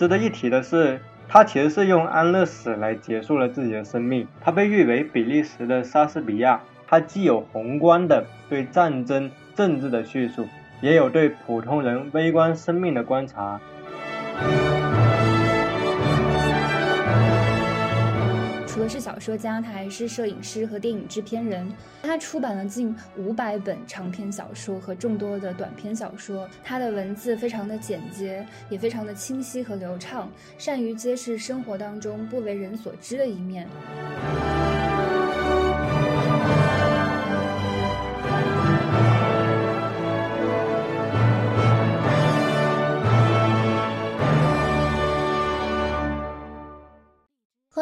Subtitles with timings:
[0.00, 0.98] 值得一提的是，
[1.28, 4.26] 他其实是用安乐死来结束了自己的生命。
[4.40, 6.58] 他被誉为比利时的莎士比亚，
[6.88, 10.48] 他既有宏观的对战争政治的叙述，
[10.80, 13.60] 也有对普通人微观生命的观察。
[18.90, 21.72] 是小说家，他还是摄影师和电影制片人。
[22.02, 26.50] 他出版了近五百本长篇小说和众多的短篇小说。
[26.64, 33.68] 他的文字非常的简洁，也非常的清晰和流畅，善于揭示生活当中不为人所知的一面。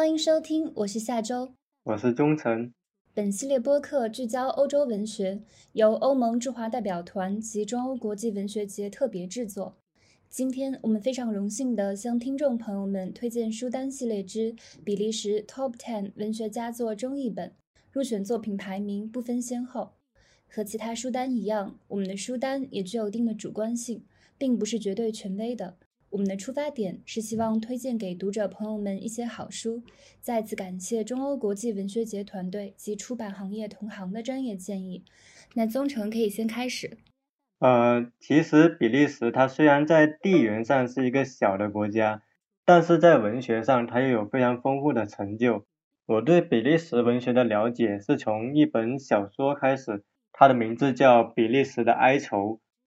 [0.09, 2.73] 欢迎收听，我是夏周，我是忠诚。
[3.13, 5.43] 本系列播客聚焦欧洲文学，
[5.73, 9.77] 由欧盟驻华代表团及中欧国际文学节特别制作。
[10.27, 17.53] 今天我们非常荣幸地向听众朋友们推荐书单系列之比利时 Top Ten 文学佳作中译本，
[17.91, 19.91] 入选作品排名不分先后。
[20.47, 24.03] 和其他书单一样，我们的书单也具有一定的主观性，
[24.39, 25.77] 并不是绝对权威的。
[26.11, 29.83] 我们的出发点是希望推荐给读者朋友们一些好书。
[30.19, 35.03] 再次感谢中欧国际文学节团队及出版行业同行的专业建议。
[35.53, 36.97] 那宗成可以先开始。
[37.59, 42.23] 呃，其实比利时它虽然在地缘上是一个小的国家，
[42.65, 45.65] 但是在文学上它又有非常丰富的成就。
[46.07, 52.37] 我对比利时文学的了解是从一本小说开始，它的名字叫《比利时的哀愁》，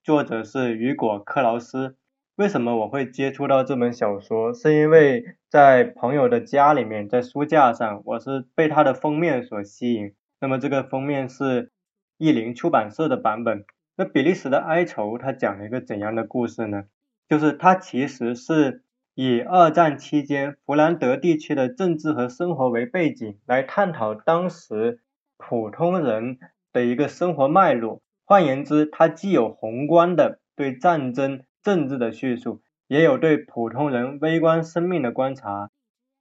[0.02, 1.96] 作者是雨果·克劳斯。
[2.42, 4.52] 为什么我会接触到这本小说？
[4.52, 10.12] 是因为在朋友的家里面，在书架上，我是被它的封面所吸引。
[10.40, 11.70] 那么这个封面是
[12.18, 13.64] 译林出版社的版本。
[13.94, 16.86] 那比利时的哀愁，它讲了一个怎样的故事呢？
[17.28, 18.82] 就是它其实是
[19.14, 24.98] 以二战期间弗兰德地区的政治和生活为背景，来探讨当时
[25.36, 26.40] 普通人
[26.72, 28.02] 的一个生活脉络。
[28.24, 31.44] 换言之，它既有宏观的对战争。
[31.62, 35.70] 政治的叙述，也有对普通人微观生命的观察。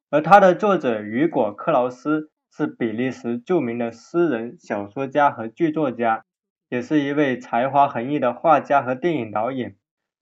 [0.09, 6.25] 而他的作者雨果·克劳斯是比利时著名的诗人、小说家和剧作家，
[6.69, 9.77] 也是一位才华横溢的画家和电影导演，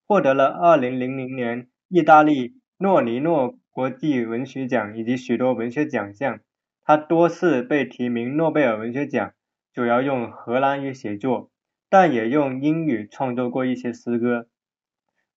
[0.07, 6.39] 获得了2000年意大利诺尼诺国际文学奖以及许多文学奖项。
[6.81, 9.33] 他多次被提名诺贝尔文学奖，
[9.73, 11.51] 主要用荷兰语写作，
[11.89, 14.47] 但也用英语创作过一些诗歌。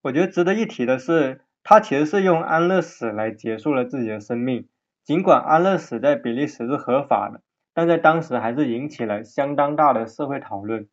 [0.02, 4.68] 我觉得值得一提的是，他其实是用安乐死来结束了自己的生命。
[5.04, 7.40] 尽管安乐死在比利时是合法的，
[7.72, 10.88] 但在当时还是引起了相当大的社会讨论。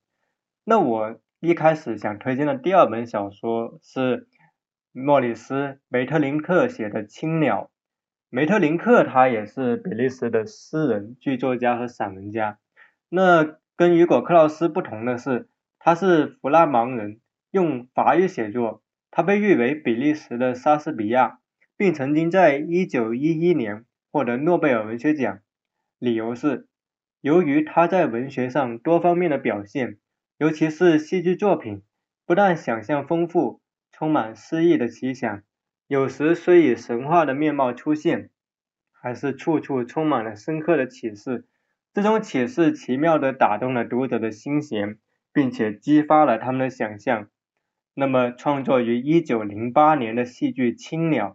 [0.63, 4.27] 那我一开始想推荐的第二本小说是
[4.91, 5.55] 莫里斯·
[5.87, 7.63] 梅特林克写的《青鸟》。
[8.29, 12.59] 梅特林克他也是比利时的诗人、剧作家和散文家。
[13.09, 15.49] 那跟雨果·克劳斯不同的是，
[15.79, 17.19] 他是弗拉芒人，
[17.49, 18.83] 用法语写作。
[19.11, 21.39] 他被誉为比利时的莎士比亚，
[21.75, 25.39] 并曾经在1911年获得诺贝尔文学奖。
[25.97, 26.67] 理由是，
[27.21, 29.97] 由于他在文学上多方面的表现，
[30.37, 31.81] 尤其是戏剧作品，
[32.25, 33.61] 不但想象丰富，
[33.91, 35.41] 充满诗意的奇想，
[35.87, 38.29] 有时虽以神话的面貌出现，
[38.91, 41.45] 还是处处充满了深刻的启示。
[41.91, 44.97] 这种启示奇妙地打动了读者的心弦，
[45.33, 47.27] 并且激发了他们的想象。
[47.99, 51.31] 那么，创作于一九零八年的戏剧《青鸟》，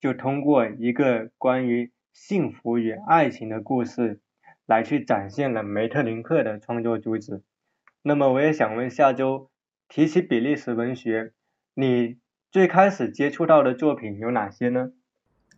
[0.00, 4.20] 就通过一个关于幸福与爱情的故事，
[4.64, 7.42] 来去展现了梅特林克的创作主旨。
[8.02, 9.50] 那么，我也想问下周，
[9.88, 11.32] 提起比利时文学，
[11.74, 12.18] 你
[12.52, 14.92] 最开始接触到的作品有哪些呢？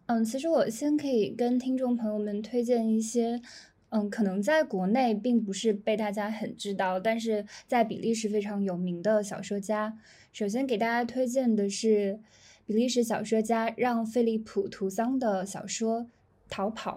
[0.07, 3.43] 嗯，其实我先可以跟听众朋友们推荐一些，
[3.91, 9.97] 嗯，可能在国内并不是被大家很知道，但是在比利时非常有名的小说家。
[10.33, 12.19] 首先给大家推荐的是
[12.67, 16.03] 比利时小说家让·菲利普·图桑的小说
[16.49, 16.95] 《逃跑》。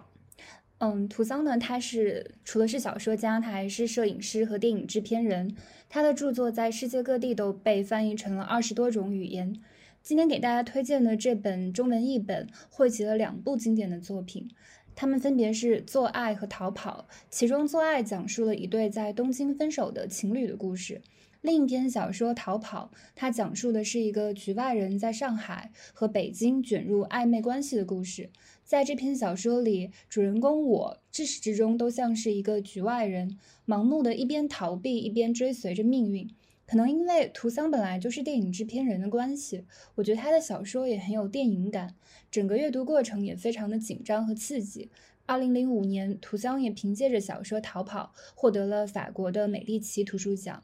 [0.80, 5.56] 嗯，图桑呢，他是除了是小说家，他还是摄影师和电影制片人。
[5.90, 9.60] 他的著作在世界各地都被翻译成了二十多种语言。
[10.02, 14.50] 今天给大家推荐的这本中文译本汇集了两部经典的作品，
[15.00, 17.08] 他们分别是《做爱》和《逃跑》。
[17.30, 21.02] 其中，《做爱》讲述了一对在东京分手的情侣的故事。
[21.40, 28.30] 另一篇小说《逃跑》，它讲述的是一个局外人在上海和北京卷入暧昧关系的故事。
[28.66, 36.30] 在这篇小说里，主人公我至始至终都像是一个局外人，盲目的一边逃避一边追随着命运。
[36.70, 41.96] 可能因为图桑本来就是电影制片人的关系，我觉得他的小说也很有电影感，
[42.30, 44.92] 整个阅读过程也非常的紧张和刺激。
[45.26, 50.62] 二零零五年，图桑也凭借着小说《逃跑》获得了法国的美第奇图书奖。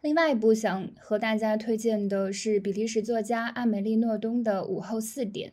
[0.00, 5.50] 另外一部想和大家推荐的是比利时作家阿梅丽·诺东的《午后四点》。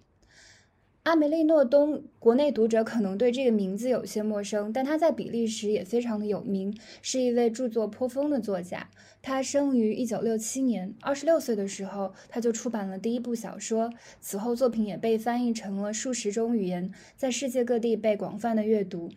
[1.06, 8.90] 阿梅利·诺东，国内读者可能对这个名字有些陌生，但他在比利时也非常的有名，是一位著作颇丰的作家。
[9.22, 19.12] 他生于一九六七年，二十六岁的时候他就出版了第一部小说，此后作品也被翻译成了数十种语言，在世界各地被广泛的阅读。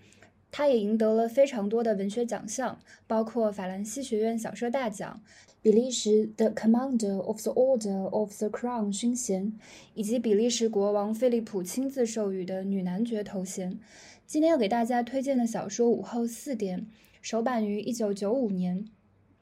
[0.51, 5.23] 他也赢得了非常多的文学奖项，包括法兰西学院小说大奖、
[5.61, 9.59] 比利时的 Commander of the Order of the Crown 勋衔，
[9.95, 13.77] 以及比利时国王菲利普亲自授予的女男爵头衔。
[14.25, 16.81] 今天要给大家推荐的小说《午后四点》，
[17.21, 18.85] 首版于一九九五年。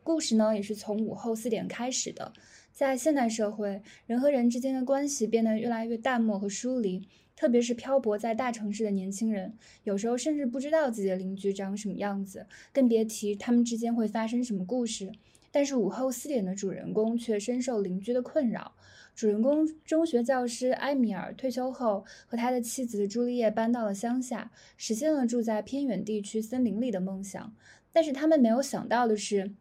[0.02, 2.32] 故事呢，也是从午后四点开始的。
[2.72, 9.54] 在现代社会，人和人之间的关系变得越来越淡漠和疏离，特别是漂泊在大城市的年轻人，
[9.84, 15.12] 有时候甚至不知道自己的邻居长什么样子，更别提他们之间会发生什么故事。
[15.56, 18.74] 但是午后四点的主人公却深受邻居的困扰。
[19.14, 27.54] 主人公中学教师埃米尔退休后，和他的妻子朱丽叶搬到了乡下，实现了住在偏远地区森林里的梦想。
[27.90, 29.54] 但是他们没有想到的是。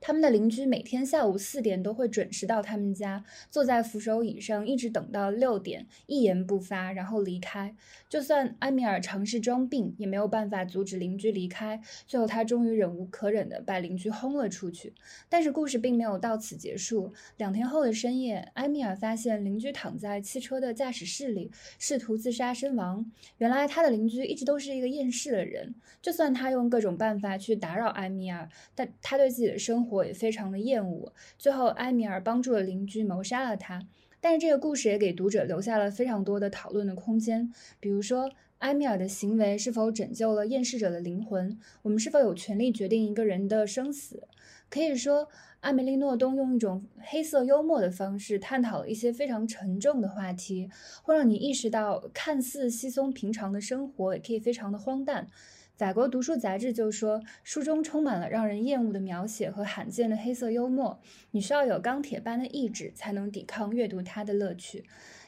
[0.00, 7.74] 他们的邻居每天下午四点都会准时到他们家，坐在扶手椅上，一直等到六点，一言不发，然后离开。
[8.08, 11.80] 就算埃米尔尝试装病，也没有办法阻止邻居离开。
[12.06, 14.92] 最后，他终于忍无可忍的把邻居轰了出去。
[15.28, 17.12] 但是故事并没有到此结束。
[17.38, 23.10] 两天后的深夜，埃米尔发现邻居躺在汽车的驾驶室里，试图自杀身亡。
[23.38, 29.85] 原来他的邻居一直都是一个厌世的人，就算他用各种办法去打扰埃米尔，但他对自己的生活。
[29.90, 31.12] 我也非常的厌恶。
[31.38, 33.86] 最后，埃米尔帮助了邻居谋杀了他。
[34.20, 37.52] 但是这个故事也给读者留下了非常多的讨论的空间。
[37.78, 41.58] 比如说，埃米尔的行为是否拯救了厌世者的灵魂？
[41.82, 44.26] 我们是否有权利决定一个人的生死？
[44.68, 45.28] 可以说，
[45.60, 50.68] 艾梅丽诺东用一种黑色幽默的方式探讨了一些非常沉重的话题，
[51.02, 55.28] 会让你意识到，看似稀松平常的生活也可以非常的荒诞。
[55.76, 60.98] 法国读书杂志就说，书中充满了让人厌恶的描写和罕见的黑色幽默，
[61.32, 64.84] 你需要有钢铁般的意志才能抵抗阅读它的乐趣。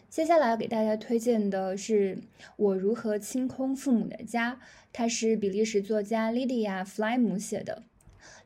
[0.09, 2.17] 接下来要给大家推荐的是
[2.57, 4.55] 《我如何清空父母的家》，
[4.91, 7.83] 它是比利时作家莉迪亚·弗莱姆写的。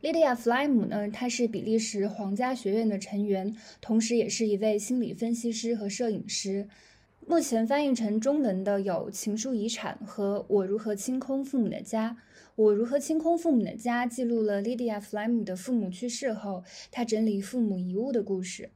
[0.00, 6.66] 莉迪亚·弗莱姆呢，她是比利时皇家学院的成员，同时也是一位心理分析师和摄影师。
[7.24, 12.10] 目前翻译成中文的有《情书遗产》和《我如何清空父母的家》。
[12.56, 18.70] 《我如何清空父母的家》记录了莉迪亚·弗莱姆的父母去世后，她整理父母遗物的故事。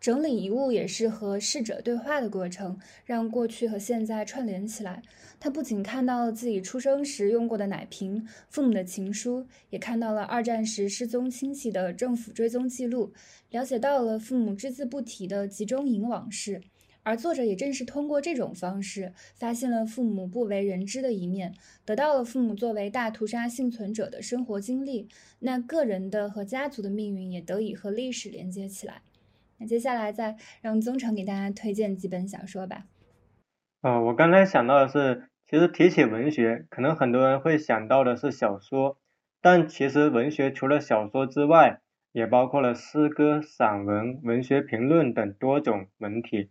[0.00, 5.02] 整理遗物也是和逝者对话的过程，让过去和现在串联起来。
[5.40, 13.12] 他不仅看到了自己出生时用过的奶瓶、父母的情书，也看到了二战时失踪亲戚的政府追踪记录，
[13.50, 16.60] 了解到了父母只字不提的集中营往事。
[17.08, 21.54] 而作者也正是通过这种方式，发现了父母不为人知的一面，
[21.86, 25.08] 得到了父母作为大屠杀幸存者的生活经历。
[25.38, 29.00] 那个人的和家族的命运也得以和历史连接起来。
[29.56, 32.84] 那接下来再让宗成给大家推荐几本小说吧。
[33.80, 38.98] 哦，我刚才想到的是，其实提起文学，可能很多人会想到的是小说，
[39.40, 41.80] 但其实文学除了小说之外，
[42.12, 46.50] 也包括了诗歌、散文、文学评论等多种文体。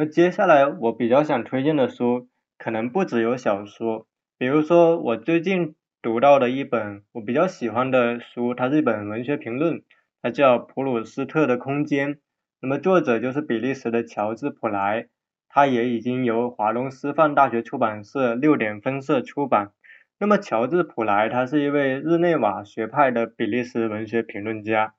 [0.00, 4.06] 那接下来我比较想推荐的书，可能不只有小说，
[4.38, 9.82] 比如说我最近读到的一本我比较喜欢的书，它是一本文学评论，
[10.22, 12.14] 它叫《普鲁斯特的空间》，
[12.60, 15.08] 那么作者就是比利时的乔治普莱，
[15.48, 19.72] 他也已经由华东师范大学出版社六点分社出版。
[20.20, 24.94] 那么乔治普莱他是一位日内瓦学派的比利时文学评论家，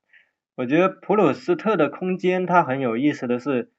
[0.57, 3.71] 我觉得《普鲁斯特的空间》它很有意思的是。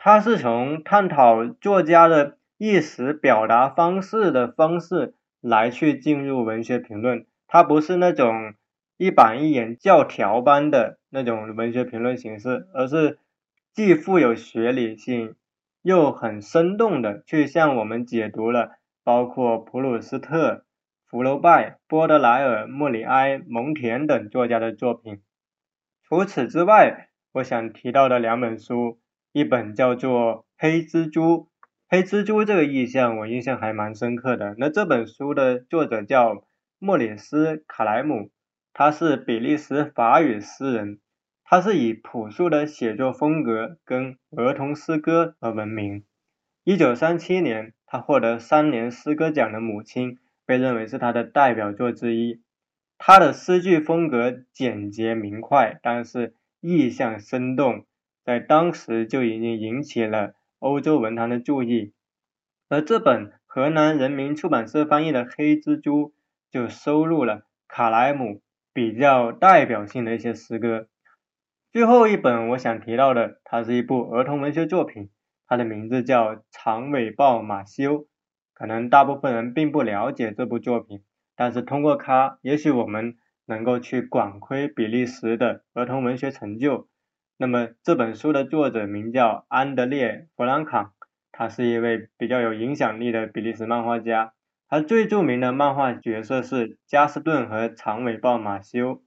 [0.00, 8.54] 他是从探讨作家的意识表达方式的方式来去进入文学评论，他不是那种
[8.96, 13.18] 一板一眼教条般的那种文学评论形式，而是
[13.74, 15.34] 既富有学理性，
[15.82, 20.64] 又很生动的去向我们解读了包括普鲁斯特、
[21.08, 25.20] 福楼拜、波德莱尔、莫里埃、蒙田等作家的作品。
[26.04, 29.00] 除此之外，我想提到的两本书。
[29.32, 31.22] 一本叫做《黑蜘蛛》，
[31.88, 34.54] 黑蜘蛛这个意象我印象还蛮深刻的。
[34.58, 36.44] 那这本书的作者叫
[36.78, 38.30] 莫里斯·卡莱姆，
[38.72, 40.98] 他是比利时法语诗人，
[41.44, 46.04] 他是以朴素的写作风格跟儿童诗歌而闻名。
[46.64, 50.12] 一九三七年，他获得三年诗歌奖的《母亲》
[50.46, 52.42] 被认为是他的代表作之一。
[52.98, 57.86] 他的诗句风格简洁明快，但是意象生动，
[58.28, 61.94] 在当时就已经引起了欧洲文坛的注意。
[62.68, 66.08] 而这本河南人民出版社翻译的《黑蜘蛛》
[66.50, 68.42] 就收录了卡莱姆
[68.74, 70.88] 比较代表性的一些诗歌。
[71.72, 75.08] 最后一本我想提到的，它是一部儿童文学作品，
[75.46, 77.94] 它的名字叫《长尾豹马修》。
[78.52, 81.02] 可能大部分人并不了解这部作品，
[81.34, 83.16] 但是通过它，也许我们
[83.46, 86.90] 能够去管窥比利时的儿童文学成就。
[87.40, 90.92] 那么这本书的作者名叫安德烈·弗兰卡，
[91.30, 94.32] 他是一位比较有影响力的比利时漫画家。
[94.68, 99.04] 他最著名的漫画角色是加斯顿和长尾豹马修。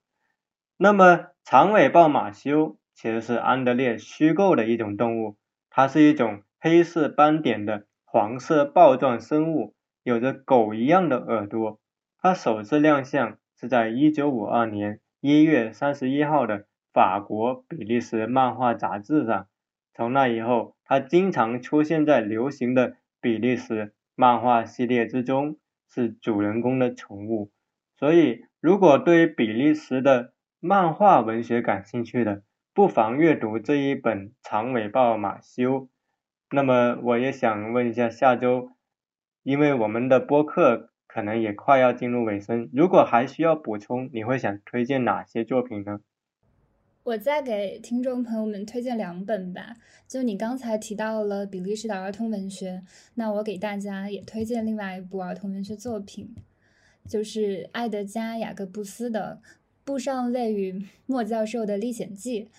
[0.77, 5.35] 那么长尾豹马修其实是安德烈虚构的一种动物，
[5.69, 11.81] 它是一种黑色斑点的黄色豹状生物，有着狗一样的耳朵。
[12.17, 19.47] 它首次亮相是在1952年1月31号的法国比利时漫画杂志上。
[19.93, 25.57] 从那以后，它经常出现在流行的比利时漫画系列之中，
[25.89, 27.51] 是主人公的宠物。
[27.97, 32.43] 所以，如果对于比利时的漫画文学感兴趣的，
[32.73, 35.71] 不妨阅读这一本《长尾豹马修》。
[36.49, 38.71] 那么，我也想问一下，下周，
[39.43, 45.99] 因为我们的播客可能也快要进入尾声，如果还需要补充，你会想推荐哪些作品呢？
[47.03, 49.75] 我再给听众朋友们推荐两本吧。
[50.07, 52.83] 就你刚才提到了比利时的儿童文学，
[53.15, 56.35] 那我给大家也推荐另外一部儿童文学作品，
[57.07, 59.41] 就是爱德加·雅各布斯的。
[59.83, 62.49] 布上尉与莫教授的历险记。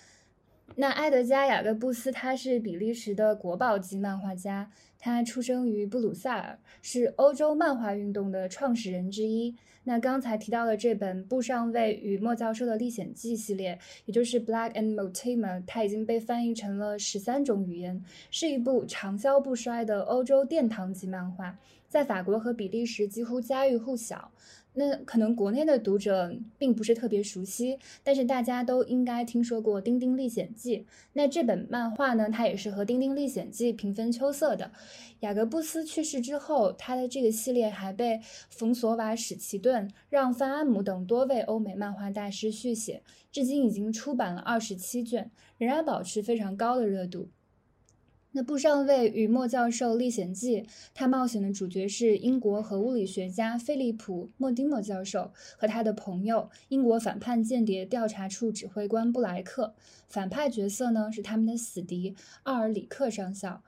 [0.75, 9.55] 那埃德加·雅各布斯他是比利时的国宝级漫画家，他出生于布鲁塞尔，是欧洲漫画运动的创始人之一。
[9.85, 24.31] 那刚才提到的这本《布上尉与莫教授的历险记》系列，也就是《Black and Mortimer》，它已经被翻译成了十三种语言，是一部长销不衰的欧洲殿堂级漫画，在法国和比利时几乎家喻户晓。
[24.75, 30.79] 那可能国内的读者并不是特别熟悉，但是大家都应该听说过《丁丁历险记》。
[31.13, 34.73] 那这本漫画呢，它也是和《丁丁历险记》平分秋色的。
[35.21, 47.29] 雅各布斯去世之后，他的这个系列还被冯索瓦·史奇顿、让·范安姆等多位欧美漫画大师续写，至今已经出版了二十七卷，仍然保持非常高的热度。
[48.35, 50.63] 那《布上尉与莫教授历险记》，
[50.95, 59.75] 他冒险的主角是英国核物理学家菲利普·莫蒂莫教授和他的朋友英国反叛间谍调查处指挥官布莱克。
[60.09, 63.63] 反派角色呢是他们的死敌奥尔里克上校。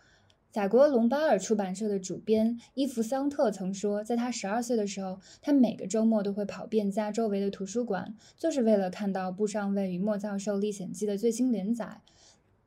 [0.50, 12.00] 法国隆巴尔出版社的主编伊弗桑特曾说，在他十二岁的时候，他每个周末都会跑遍家周围的图书馆，就是为了看到《布上尉与莫教授历险记》的最新连载。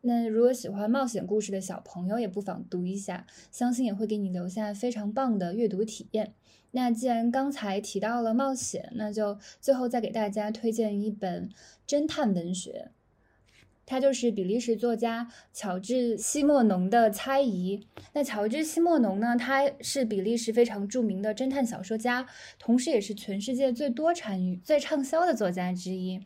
[0.02, 6.34] 那如果喜欢冒险故事的小朋友，也不妨读一下，相信也会给你留下非常棒的阅读体验。
[6.72, 11.50] 那既然刚才提到了冒险，那就最后再给大家推荐一本
[11.88, 12.92] 侦探文学，
[13.86, 17.78] 它就是比利时作家乔治·西莫农的《猜疑》。
[18.14, 22.28] 那乔治·西莫农呢，他是比利时非常著名的侦探小说家，
[22.60, 26.22] 同时也是全世界最多产于最畅销的作家之一。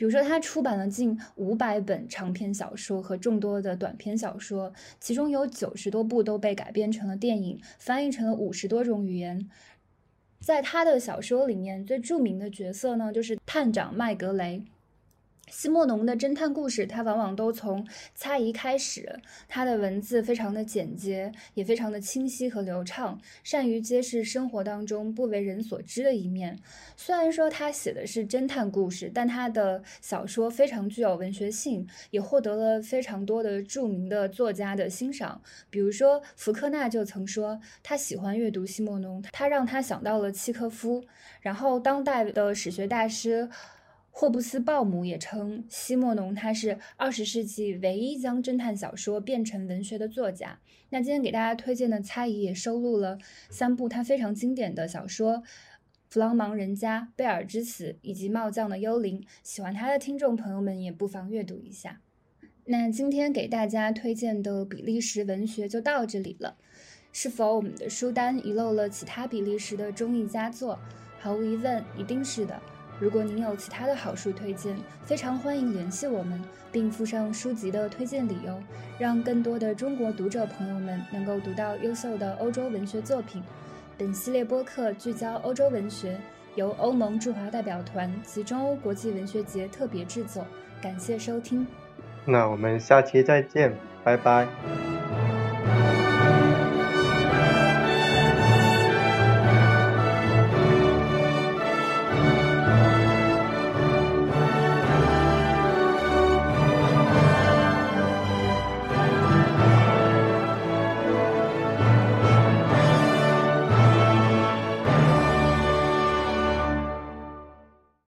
[0.00, 9.46] 比如说，他出版了近五百本长篇小说和众多的短篇小说，其中有九十多部都被改编成了电影，翻译成了五十多种语言。
[10.40, 14.64] 在他的小说里面，最著名的角色呢，就是探长麦格雷。
[15.50, 19.20] 西莫农的侦探故事，他往往都从猜疑开始。
[19.48, 26.58] 他的文字非常的简洁，也非常的清晰和流畅，善于揭示生活当中不为人所知的一面。
[26.96, 35.42] 虽然说他写的是侦探故事，但他的小说非常具有文学性，也获得了非常多的著名的作家的欣赏。
[35.68, 41.04] 比如说福克纳就曾说，他喜欢阅读西莫农，他让他想到了契诃夫。
[41.40, 43.48] 然后当代的史学大师。
[44.10, 50.58] 霍布斯鲍姆也称西莫农他是二十世纪唯一将侦探小说变成文学的作家。
[50.90, 55.34] 那今天给大家推荐的《猜疑》也收录了三部他非常经典的小说，
[56.08, 59.20] 《弗朗芒人家》《贝尔之死》以及《帽匠的幽灵》。
[59.42, 62.00] 喜欢他的听众朋友们也不妨阅读一下。
[62.64, 66.56] 那今天给大家推荐的比利时文学就到这里了。
[67.12, 70.78] 是否我们的书单遗漏了其他比利时的中译佳作？
[71.18, 72.60] 毫无疑问，一定是的。
[73.00, 74.76] 如果您有其他的好书推荐，
[75.06, 76.38] 非常欢迎联系我们，
[76.70, 78.62] 并附上书籍的推荐理由，
[78.98, 83.42] 让更多的中国读者朋友们能够读到优秀的欧洲文学作品。
[83.96, 86.20] 本系列播客聚焦欧洲文学，
[86.56, 90.46] 由欧盟驻华代表团及中欧国际文学节特别制作。
[90.82, 91.66] 感谢收听。
[92.26, 94.99] 那我们下期再见，拜拜。